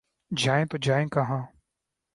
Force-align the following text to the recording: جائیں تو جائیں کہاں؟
جائیں 0.31 0.65
تو 0.65 0.77
جائیں 0.77 1.07
کہاں؟ 1.07 1.41